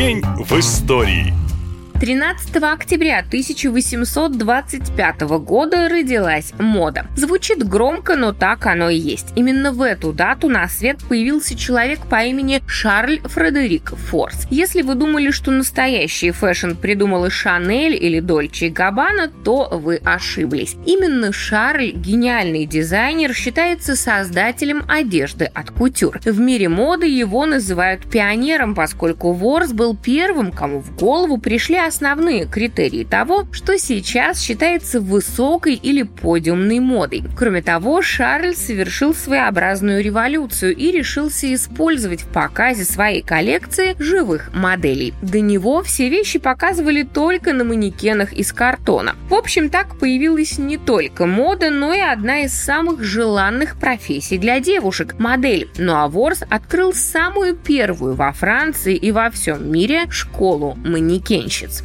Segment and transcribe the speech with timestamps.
[0.00, 1.39] День в истории.
[2.00, 7.06] 13 октября 1825 года родилась мода.
[7.14, 9.26] Звучит громко, но так оно и есть.
[9.36, 14.46] Именно в эту дату на свет появился человек по имени Шарль Фредерик Форс.
[14.48, 20.76] Если вы думали, что настоящий fashion придумала Шанель или Дольче Габбана, то вы ошиблись.
[20.86, 26.18] Именно Шарль, гениальный дизайнер, считается создателем одежды от кутюр.
[26.24, 32.46] В мире моды его называют пионером, поскольку Ворс был первым, кому в голову пришли основные
[32.46, 37.24] критерии того, что сейчас считается высокой или подиумной модой.
[37.36, 45.14] Кроме того, Шарль совершил своеобразную революцию и решился использовать в показе своей коллекции живых моделей.
[45.20, 49.16] До него все вещи показывали только на манекенах из картона.
[49.28, 54.60] В общем, так появилась не только мода, но и одна из самых желанных профессий для
[54.60, 55.68] девушек– модель.
[55.76, 61.79] Ну а Ворс открыл самую первую во Франции и во всем мире школу манекенщиц.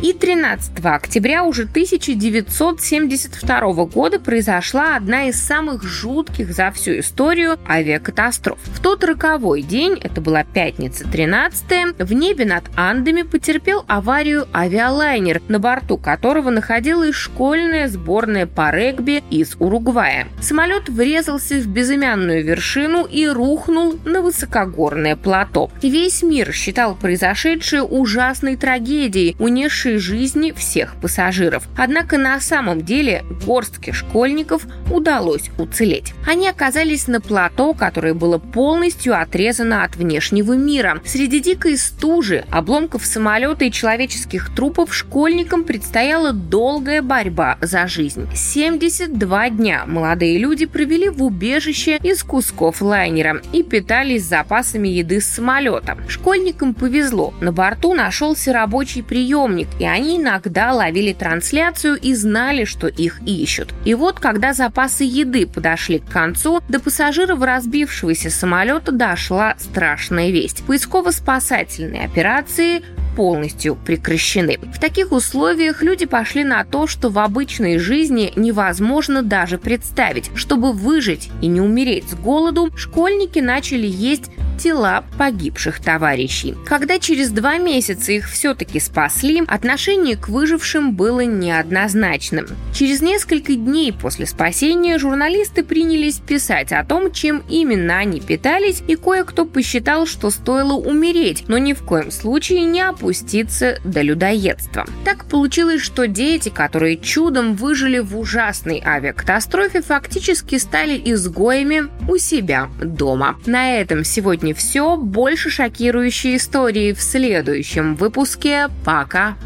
[0.00, 8.60] И 13 октября уже 1972 года произошла одна из самых жутких за всю историю авиакатастроф.
[8.62, 15.42] В тот роковой день, это была пятница 13 в небе над Андами потерпел аварию авиалайнер,
[15.48, 20.28] на борту которого находилась школьная сборная по регби из Уругвая.
[20.40, 25.72] Самолет врезался в безымянную вершину и рухнул на высокогорное плато.
[25.82, 31.64] Весь мир считал произошедшее ужасной трагедией, унесшей лучшей жизни всех пассажиров.
[31.76, 36.14] Однако на самом деле горстке школьников удалось уцелеть.
[36.26, 41.00] Они оказались на плато, которое было полностью отрезано от внешнего мира.
[41.04, 48.28] Среди дикой стужи, обломков самолета и человеческих трупов школьникам предстояла долгая борьба за жизнь.
[48.34, 55.26] 72 дня молодые люди провели в убежище из кусков лайнера и питались запасами еды с
[55.26, 55.96] самолета.
[56.08, 57.32] Школьникам повезло.
[57.40, 63.72] На борту нашелся рабочий приемник, и они иногда ловили трансляцию и знали, что их ищут.
[63.84, 70.64] И вот, когда запасы еды подошли к концу, до пассажиров разбившегося самолета дошла страшная весть.
[70.66, 72.82] Поисково-спасательные операции
[73.18, 74.58] полностью прекращены.
[74.72, 80.30] В таких условиях люди пошли на то, что в обычной жизни невозможно даже представить.
[80.36, 86.54] Чтобы выжить и не умереть с голоду, школьники начали есть тела погибших товарищей.
[86.66, 92.46] Когда через два месяца их все-таки спасли, отношение к выжившим было неоднозначным.
[92.74, 98.96] Через несколько дней после спасения журналисты принялись писать о том, чем именно они питались, и
[98.96, 104.86] кое-кто посчитал, что стоило умереть, но ни в коем случае не опуститься до людоедства.
[105.04, 112.68] Так получилось, что дети, которые чудом выжили в ужасной авиакатастрофе, фактически стали изгоями у себя
[112.82, 113.38] дома.
[113.46, 114.96] На этом сегодня все.
[114.96, 118.68] Больше шокирующие истории в следующем выпуске.
[118.84, 119.36] Пока!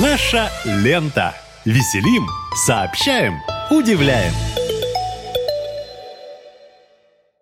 [0.00, 1.34] Наша лента.
[1.64, 2.26] Веселим,
[2.66, 3.34] сообщаем,
[3.70, 4.32] удивляем.